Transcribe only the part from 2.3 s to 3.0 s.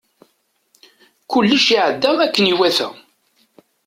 iwata.